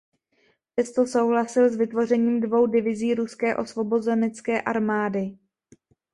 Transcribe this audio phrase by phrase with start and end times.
[0.75, 5.37] Přesto souhlasil s vytvořením dvou divizí Ruské osvobozenecké armády.